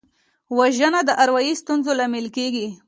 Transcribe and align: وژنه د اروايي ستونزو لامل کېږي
وژنه 0.57 0.99
د 1.05 1.09
اروايي 1.23 1.53
ستونزو 1.61 1.91
لامل 1.99 2.27
کېږي 2.37 2.67